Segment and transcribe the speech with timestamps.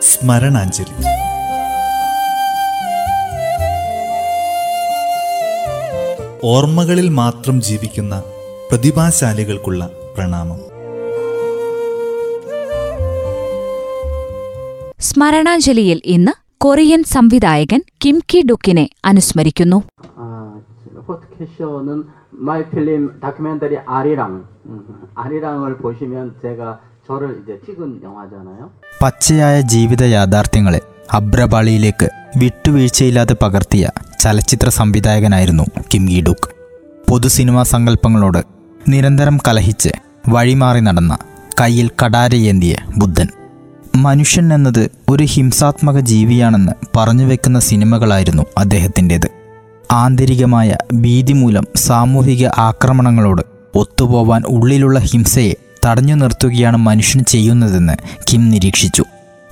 [0.00, 0.94] സ്മരണാഞ്ജലി.
[6.44, 8.22] ഓർമ്മകളിൽ മാത്രം ജീവിക്കുന്ന
[8.70, 10.58] പ്രതിഭാശാലികൾക്കുള്ള പ്രണാമം.
[15.00, 19.82] സ്മരണാഞ്ജലിയിൽ ഇന്ന് കൊറിയൻ സംവിധായകൻ കിം കി ഡുക്കിനെ അനുസ്മരിക്കുന്നു.
[29.02, 30.80] പച്ചയായ ജീവിത യാഥാർത്ഥ്യങ്ങളെ
[31.12, 35.62] അബ്രപാളിയിലേക്ക് വിട്ടുവീഴ്ചയില്ലാതെ പകർത്തിയ ചലച്ചിത്ര സംവിധായകനായിരുന്നു
[35.94, 36.48] കിം ഗീഡൂക്ക്
[37.10, 38.38] പൊതു സിനിമാ സങ്കല്പങ്ങളോട്
[38.88, 39.88] നിരന്തരം കലഹിച്ച്
[40.28, 41.18] വഴിമാറി നടന്ന
[41.60, 43.28] കയ്യിൽ കടാരയേന്തിയ ബുദ്ധൻ.
[43.96, 49.28] മനുഷ്യൻ എന്നത് ഒരു ഹിംസാത്മക ജീവിയാണെന്ന് പറഞ്ഞു വെക്കുന്ന സിനിമകളായിരുന്നു അദ്ദേഹത്തിന്റേത്.
[49.92, 53.42] ആന്തരികമായ ഭീതി മൂലം സാമൂഹിക ആക്രമണങ്ങളോട്
[53.74, 55.54] ഒത്തുപോവാൻ ഉള്ളിലുള്ള ഹിംസയെ
[55.88, 57.92] തടഞ്ഞു നിർത്തുകയാണ് മനുഷ്യൻ ചെയ്യുന്നതെന്ന്
[58.32, 59.04] കിം നിരീക്ഷിച്ചു.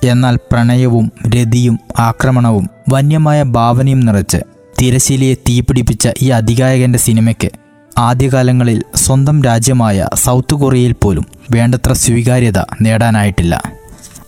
[0.03, 4.37] എന്നാൽ പ്രണയവും രതിയും ആക്രമണവും വന്യമായ ഭാവനയും നിറച്ച്
[4.81, 7.49] തിരശീലയെ തീപിടിപ്പിച്ച ഈ അധികായകന്റെ സിനിമയ്ക്ക്
[7.97, 13.63] ആദ്യകാലങ്ങളിൽ സ്വന്തം രാജ്യമായ സൗത്ത് കൊറിയയിൽ പോലും വേണ്ടത്ര സ്വീകാര്യത നേടാനായിട്ടില്ല.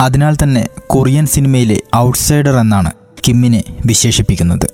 [0.02, 2.91] അതിനാൽ തന്നെ കൊറിയൻ സിനിമയിലെ ഔട്ട്സൈഡർ എന്നാണ്
[3.27, 4.67] കിമ്മിനെ വിശേഷിപ്പിക്കുന്നത്.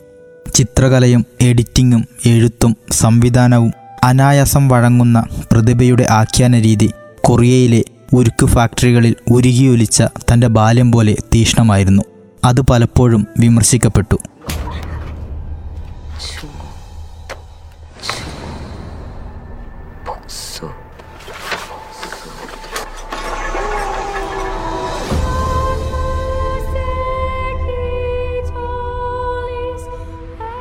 [0.55, 6.89] ചിത്രകലയും എഡിറ്റിങ്ങും എഴുത്തും സംവിധാനവും അനായാസം വഴങ്ങുന്ന പ്രതിഭയുടെ ആഖ്യാന രീതി
[7.26, 7.82] കൊറിയയിലെ
[8.14, 12.04] ഉരുക്ക് ഫാക്ടറികളിൽ ഉരുകിയൊലിച്ച തൻ്റെ ബാല്യം പോലെ തീഷ്ണമായിരുന്നു
[12.44, 14.18] അത് പലപ്പോഴും വിമർശിക്കപ്പെട്ടു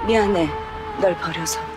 [0.05, 0.47] 미안해,
[1.01, 1.72] 널 버려서.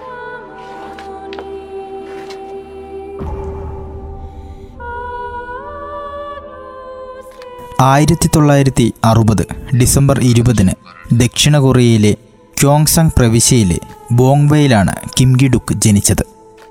[7.82, 10.72] ആയിരത്തി തൊള്ളായിരത്തി അറുപത് ഡിസംബർ ഇരുപതിന്
[11.14, 12.12] ദക്ഷിണ കൊറിയയിലെ
[12.62, 13.78] ക്യോങ്സങ് പ്രവിശ്യയിലെ
[14.12, 16.24] ബോങ്വയിലാണ് കിംഗി ഡുക്ക് ജനിച്ചത്.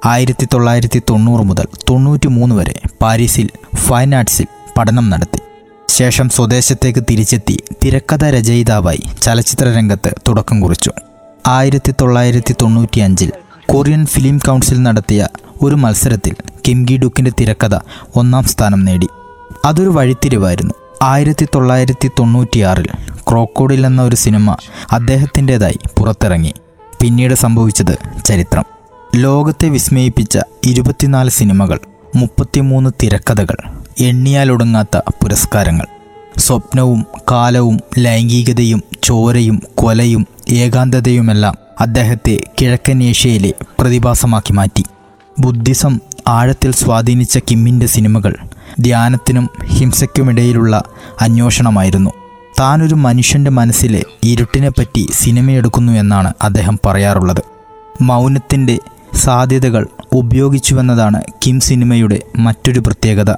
[0.04, 4.46] ആയിരത്തി തൊള്ളായിരത്തി തൊണ്ണൂറ് മുതൽ തൊണ്ണൂറ്റി മൂന്ന് വരെ പാരീസിൽ ഫൈൻ ആർട്സിൽ
[4.78, 5.40] പഠനം നടത്തി.
[5.88, 10.90] ശേഷം സ്വദേശത്തേക്ക് തിരിച്ചെത്തി തിരക്കഥ രചയിതാവായി ചലച്ചിത്ര രംഗത്ത് തുടക്കം കുറിച്ചു.
[11.46, 13.32] ആയിരത്തി തൊള്ളായിരത്തി തൊണ്ണൂറ്റി അഞ്ചിൽ
[13.72, 15.28] കൊറിയൻ ഫിലിം കൗൺസിൽ നടത്തിയ
[15.62, 16.34] ഒരു മത്സരത്തിൽ
[16.68, 17.74] കിംഗി ഡുക്കിന്റെ തിരക്കഥ
[18.16, 19.08] ഒന്നാം സ്ഥാനം നേടി.
[19.64, 20.74] അതൊരു വഴിത്തിരിവായിരുന്നു.
[21.02, 22.86] ആയിരത്തി തൊള്ളായിരത്തി തൊണ്ണൂറ്റിയാറിൽ
[23.30, 24.56] ക്രോക്കോഡിൽ എന്ന ഒരു സിനിമ
[24.92, 26.54] അദ്ദേഹത്തിന്റെതായി പുറത്തിറങ്ങി.
[27.02, 28.64] പിന്നീട് സംഭവിച്ചത് ചരിത്രം.
[29.16, 31.80] ലോകത്തെ വിസ്മയിപ്പിച്ച ഇരുപത്തിനാല് സിനിമകൾ
[32.16, 33.56] മുപ്പത്തിമൂന്ന് തിരക്കഥകൾ
[34.00, 35.86] എണ്ണിയാലൊടുങ്ങാത്ത പുരസ്കാരങ്ങൾ.
[36.38, 44.84] സ്വപ്നവും കാലവും ലൈംഗികതയും ചോരയും കൊലയും ഏകാന്തതയുമെല്ലാം അദ്ദേഹത്തെ കിഴക്കൻ ഏഷ്യയിലെ പ്രതിഭാസമാക്കി മാറ്റി.
[45.38, 48.36] ബുദ്ധിസം ആഴത്തിൽ സ്വാധീനിച്ച കിമ്മിന്റെ സിനിമകൾ
[48.80, 50.84] ധ്യാനത്തിനും ഹിംസയ്ക്കുമിടയിലുള്ള
[51.20, 52.10] അന്വേഷണമായിരുന്നു.
[52.60, 57.42] താനൊരു മനുഷ്യന്റെ മനസ്സിലെ ഇരുട്ടിനെപ്പറ്റി സിനിമയെടുക്കുന്നു എന്നാണ് അദ്ദേഹം പറയാറുള്ളത്.
[58.00, 58.78] മൗനത്തിന്റെ
[59.14, 63.32] സാധ്യതകൾ ഉപയോഗിച്ചുവെന്നതാണ് കിം സിനിമയുടെ മറ്റൊരു പ്രത്യേകത.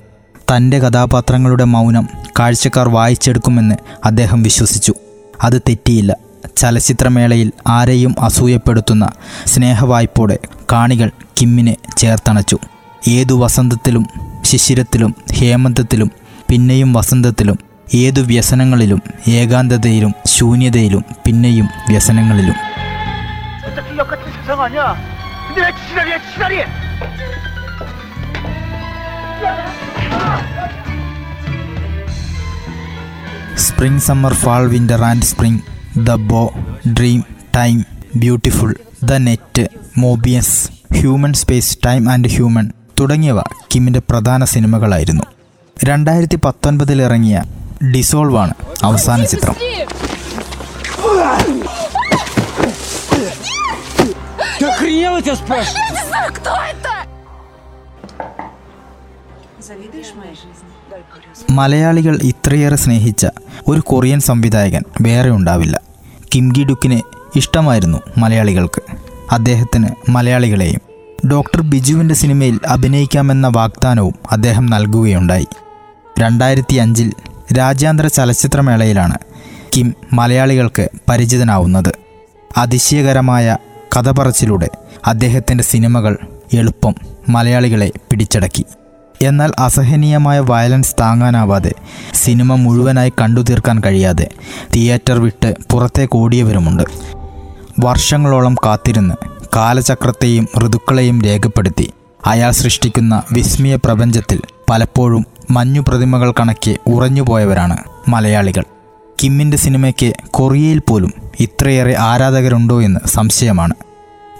[0.56, 2.08] തന്റെ കഥാപാത്രങ്ങളുടെ മൗനം
[2.40, 3.74] കാഴ്ചക്കാർ വായിച്ചെടുക്കുമെന്ന്
[4.04, 4.94] അദ്ദേഹം വിശ്വസിച്ചു.
[5.42, 6.16] അത് തെറ്റിയില്ല.
[6.56, 9.08] ചലച്ചിത്രമേളയിൽ ആരെയും അസൂയപ്പെടുത്തുന്ന
[9.46, 10.38] സ്നേഹവായ്പോടെ
[10.72, 11.10] കാണികൾ
[11.40, 12.58] കിമ്മിനെ ചേർത്തണച്ചു.
[13.08, 14.06] ഏതു വസന്തത്തിലും
[14.48, 16.10] ശിശിരത്തിലും ഹേമന്തത്തിലും
[16.48, 17.58] പിന്നെയും വസന്തത്തിലും
[17.94, 22.56] ഏതു വ്യസനങ്ങളിലും ഏകാന്തതയിലും ശൂന്യതയിലും പിന്നെയും വ്യസനങ്ങളിലും.
[33.56, 35.60] Spring summer fall winter and spring
[35.98, 36.42] the bow
[36.98, 37.20] dream
[37.56, 37.84] time
[38.16, 39.64] beautiful the net
[39.98, 40.56] Moebius
[40.94, 42.66] human space time and human
[43.00, 45.22] തുടങ്ങിയവ കിമ്മിന്റെ പ്രധാന സിനിമകളായിരുന്നു.
[45.84, 47.42] രണ്ടായിരത്തി പത്തൊൻപതിൽ ഇറങ്ങിയ
[47.94, 49.54] ഡിസോൾവാണ് അവസാന ചിത്രം.
[61.50, 63.26] മലയാളികൾ ഇത്രയേറെ സ്നേഹിച്ച
[63.68, 65.80] ഒരു കൊറിയൻ സംവിധായകൻ വേറെ ഉണ്ടാവില്ല.
[66.34, 67.02] കിംഗി ഡുക്കിനെ
[67.36, 68.82] ഇഷ്ടമായിരുന്നു മലയാളികൾക്ക്.
[69.32, 70.87] അദ്ദേഹത്തിന് മലയാളികളെയും
[71.26, 75.46] ഡോക്ടർ ബിജുവിന്റെ സിനിമയിൽ അഭിനയിക്കാമെന്ന വാഗ്ദാനവും അദ്ദേഹം നൽകുകയുണ്ടായി.
[76.18, 77.12] രണ്ടായിരത്തി അഞ്ചിൽ
[77.58, 79.14] രാജ്യാന്തര ചലച്ചിത്രമേളയിലാണ്
[79.76, 81.94] കിം മലയാളികൾക്ക് പരിചിതനാവുന്നത്.
[82.56, 83.56] അതിശയകരമായ
[83.96, 84.68] കഥ പറച്ചിലൂടെ
[85.06, 86.16] അദ്ദേഹത്തിന്റെ സിനിമകൾ
[86.52, 86.94] എളുപ്പം
[87.28, 88.64] മലയാളികളെ പിടിച്ചടക്കി.
[89.22, 91.72] എന്നാൽ അസഹനീയമായ വയലൻസ് താങ്ങാനാവാതെ
[92.14, 94.28] സിനിമ മുഴുവനായി കണ്ടു തീർക്കാൻ കഴിയാതെ
[94.76, 96.82] തിയേറ്റർ വിട്ട് പുറത്തേക്ക് ഓടിയവരുമുണ്ട്.
[97.80, 99.14] വർഷങ്ങളോളം കാത്തിരുന്ന്
[99.56, 101.92] കാലചക്രത്തെയും ഋതുക്കളെയും രേഖപ്പെടുത്തി.
[102.26, 104.40] അയാൾ സൃഷ്ടിക്കുന്ന വിസ്മയ പ്രപഞ്ചത്തിൽ
[104.70, 107.76] പലപ്പോഴും മഞ്ഞു പ്രതിമകൾ കണക്കെ ഉറഞ്ഞുപോയവരാണ്
[108.08, 108.64] മലയാളികൾ.
[109.22, 113.74] കിമ്മിന്റെ സിനിമയ്ക്ക് കൊറിയയിൽ പോലും ഇത്രയേറെ ആരാധകരുണ്ടോ എന്ന് സംശയമാണ്.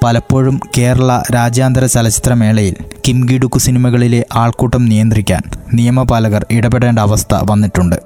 [0.05, 2.75] പലപ്പോഴും കേരള രാജ്യാന്തര ചലച്ചിത്രമേളയിൽ
[3.09, 5.41] കിംഗിഡുക്കു സിനിമകളിലെ ആൾക്കൂട്ടം നിയന്ത്രിക്കാൻ
[5.75, 7.97] നിയമപാലകർ ഇടപെടേണ്ട അവസ്ഥ വന്നിട്ടുണ്ട്.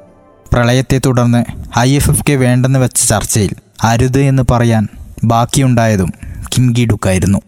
[0.52, 1.44] പ്രളയത്തെ തുടർന്ന്
[1.78, 3.50] ഐ എഫ് എഫ് കെ വേണ്ടെന്ന് വെച്ച ചർച്ചയിൽ
[3.82, 4.88] അരുത് എന്ന് പറയാൻ
[5.24, 6.12] ബാക്കിയുണ്ടായതും
[6.52, 7.38] കിം ഗിഡുക്കായിരുന്നു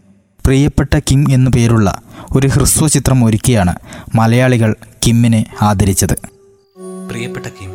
[0.47, 2.03] പ്രിയപ്പെട്ട കിം എന്നു പേരുള്ള
[2.37, 3.75] ഒരു ഹ്രസ്വ ചിത്രം ഒരുക്കിയാണ്
[4.15, 6.13] മലയാളികൾ കിമ്മിനെ ആദരിച്ചത്.
[7.09, 7.75] പ്രിയപ്പെട്ട കിം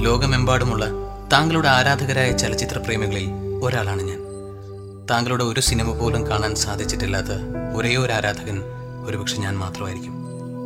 [0.00, 0.86] ലോകമെമ്പാടുമുള്ള
[1.32, 3.28] താങ്കളുടെ ആരാധകരായ ചലച്ചിത്ര പ്രേമികളിൽ
[3.62, 4.18] ഒരാളാണ് ഞാൻ.
[5.10, 7.26] താങ്കളുടെ ഒരു സിനിമ പോലും കാണാൻ സാധിച്ചിട്ടില്ലാത്ത
[7.74, 8.60] ഒരേ ഒരു ആരാധകൻ
[9.06, 10.14] ഒരുപക്ഷെ ഞാൻ മാത്രമായിരിക്കും.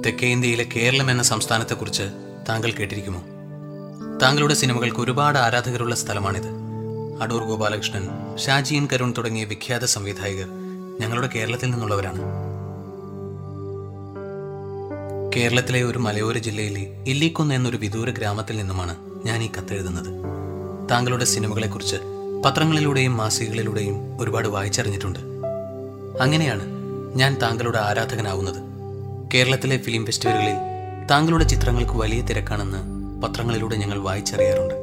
[0.07, 2.03] തെക്കേ ഇന്ത്യയിലെ കേരളം എന്ന സംസ്ഥാനത്തെക്കുറിച്ച്
[2.49, 3.23] താങ്കൾ കേട്ടിരിക്കുമോ?
[4.23, 6.68] താങ്കളുടെ സിനിമകൾക്ക് ഒരുപാട് ആരാധകരുള്ള സ്ഥലമാണിത്.
[7.21, 10.49] അടൂർ ഗോപാലകൃഷ്ണൻ ഷാജിയൻ കരുൺ തുടങ്ങിയ വിഖ്യാത സംവിധായകർ
[11.01, 12.21] ഞങ്ങളുടെ കേരളത്തിൽ നിന്നുള്ളവരാണ്.
[15.37, 20.07] കേരളത്തിലെ ഒരു മലയോര ജില്ലയിലെ ഇല്ലിക്കുന്ന് എന്നൊരു വിദൂര ഗ്രാമത്തിൽ നിന്നുമാണ് ഞാൻ ഈ കത്തെഴുതുന്നത്
[20.91, 21.97] താങ്കളുടെ സിനിമകളെക്കുറിച്ച്
[22.45, 25.19] പത്രങ്ങളിലൂടെയും മാസികകളിലൂടെയും ഒരുപാട് വായിച്ചറിഞ്ഞിട്ടുണ്ട്.
[26.21, 26.67] അങ്ങനെയാണ്
[27.15, 28.63] ഞാൻ താങ്കളുടെ ആരാധകനാവുന്നത്.
[29.35, 30.55] കേരളത്തിലെ ഫിലിം ഫെസ്റ്റിവലുകളിൽ
[31.11, 32.79] താങ്കളുടെ ചിത്രങ്ങൾക്ക് വലിയ തിരക്കാണെന്ന്
[33.23, 34.75] പത്രങ്ങളിലൂടെ ഞങ്ങൾ വായിച്ചറിയാറുണ്ട്.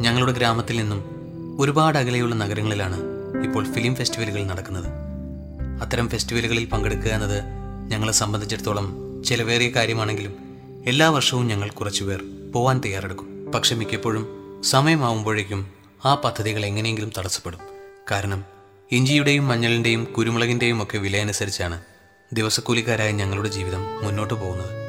[0.00, 1.13] ഞങ്ങളുടെ ഗ്രാമത്തിൽ നിന്നും
[1.58, 2.96] ഒരുപാട് അകലെയുള്ള നഗരങ്ങളിലാണ്
[3.44, 4.86] ഇപ്പോൾ ഫിലിം ഫെസ്റ്റിവലുകൾ നടക്കുന്നത്.
[5.82, 7.44] അത്തരം ഫെസ്റ്റിവലുകളിൽ പങ്കെടുക്കുക എന്നത്
[7.88, 8.86] ഞങ്ങളെ സംബന്ധിച്ചിടത്തോളം
[9.24, 10.34] ചിലവേറിയ കാര്യമാണെങ്കിലും
[10.86, 12.20] എല്ലാ വർഷവും ഞങ്ങൾ കുറച്ചുപേർ
[12.54, 13.52] പോവാൻ തയ്യാറെടുക്കും.
[13.54, 14.26] പക്ഷെ മിക്കപ്പോഴും
[14.64, 15.66] സമയമാവുമ്പോഴേക്കും
[16.04, 17.60] ആ പദ്ധതികൾ എങ്ങനെയെങ്കിലും തടസ്സപ്പെടും.
[18.10, 18.44] കാരണം
[18.92, 21.80] ഇഞ്ചിയുടെയും മഞ്ഞളിന്റെയും കുരുമുളകിന്റെയും ഒക്കെ വിലയനുസരിച്ചാണ്
[22.32, 24.84] ദിവസക്കൂലിക്കാരായ ഞങ്ങളുടെ ജീവിതം മുന്നോട്ട് പോകുന്നത്.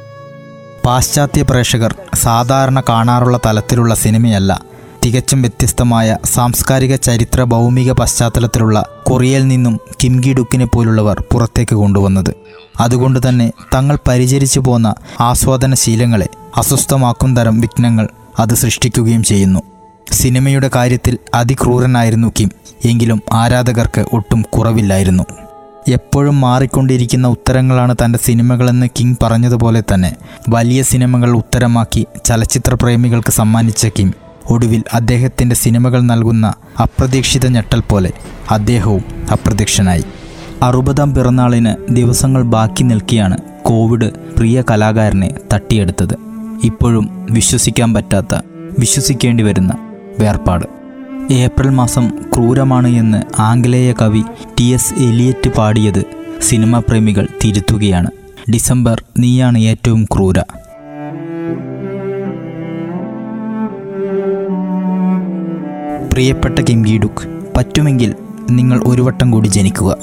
[0.85, 4.74] പാശ്ചാത്യ പ്രേക്ഷകർ സാധാരണ കാണാറുള്ള തലത്തിലുള്ള സിനിമയല്ല
[5.05, 12.35] തികച്ചും വ്യത്യസ്തമായ സാംസ്കാരിക ചരിത്ര ഭൗമിക പശ്ചാത്തലത്തിലുള്ള കൊറിയയിൽ നിന്നും കിംഗി ഡുക്കിനെ പോലുള്ളവർ പുറത്തേക്ക് കൊണ്ടുവന്നത്.
[12.79, 18.07] അതുകൊണ്ട് തന്നെ തങ്ങൾ പരിചരിച്ചു പോന്ന ആസ്വാദനശീലങ്ങളെ അസ്വസ്ഥമാക്കും തരം വിഘ്നങ്ങൾ
[18.39, 19.59] അത് സൃഷ്ടിക്കുകയും ചെയ്യുന്നു.
[20.11, 22.51] സിനിമയുടെ കാര്യത്തിൽ അതിക്രൂരനായിരുന്നു കിം
[22.85, 25.23] എങ്കിലും ആരാധകർക്ക് ഒട്ടും കുറവില്ലായിരുന്നു.
[25.87, 30.15] എപ്പോഴും മാറിക്കൊണ്ടിരിക്കുന്ന ഉത്തരങ്ങളാണ് തന്റെ സിനിമകളെന്ന് കിങ് പറഞ്ഞതുപോലെ തന്നെ
[30.49, 34.24] വലിയ സിനിമകൾ ഉത്തരമാക്കി ചലച്ചിത്ര പ്രേമികൾക്ക് സമ്മാനിച്ച കിം.
[34.49, 38.11] ഒടുവിൽ അദ്ദേഹത്തിന്റെ സിനിമകൾ നൽകുന്ന അപ്രതീക്ഷിത ഞെട്ടൽ പോലെ
[38.51, 40.03] അദ്ദേഹവും അപ്രത്യക്ഷനായി
[40.63, 46.15] അറുപതാം പിറന്നാളിന് ദിവസങ്ങൾ ബാക്കി നിൽക്കിയാണ് കോവിഡ് പ്രിയ കലാകാരനെ തട്ടിയെടുത്തത്.
[46.63, 48.35] ഇപ്പോഴും വിശ്വസിക്കാൻ പറ്റാത്ത
[48.79, 49.73] വിശ്വസിക്കേണ്ടി വരുന്ന
[50.19, 50.65] വേർപാട്.
[51.33, 54.21] ഏപ്രിൽ മാസം ക്രൂരമാണ് എന്ന് ആംഗലേയ കവി
[54.59, 56.03] ടി എസ് എലിയറ്റ് പാടിയത്
[56.41, 58.07] സിനിമാ പ്രേമികൾ തിരുത്തുകയാണ്.
[58.53, 60.39] ഡിസംബർ നീയാണ് ഏറ്റവും ക്രൂര.
[66.15, 67.23] പ്രിയപ്പെട്ട കിം ഗീഡുക്ക്
[67.55, 68.15] പറ്റുമെങ്കിൽ
[68.49, 69.97] നിങ്ങൾ ഒരു വട്ടം കൂടി ജനിക്കുക.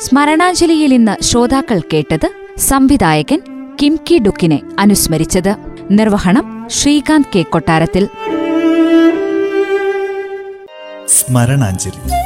[0.00, 3.40] സ്മരണാഞ്ജലിയിൽ ഇന്ന് ശ്രോതാക്കൾ കേട്ടത് സംവിധായകൻ
[3.82, 5.56] കിംകി ഡുക്കിനെ അനുസ്മരിച്ചത്.
[5.90, 8.08] നിർവഹണം ശ്രീകാന്ത് കെ കൊട്ടാരത്തിൽ.
[11.08, 12.25] സ്മരണാഞ്ജലി.